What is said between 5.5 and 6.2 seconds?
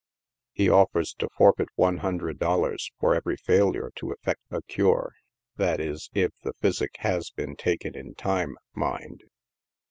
that is,